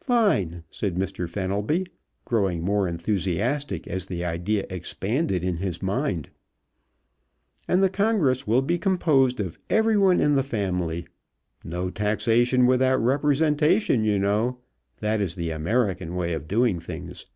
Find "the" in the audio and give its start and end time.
4.06-4.24, 7.82-7.90, 10.36-10.42, 15.34-15.50